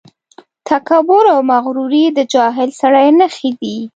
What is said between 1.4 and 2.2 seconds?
مغروري د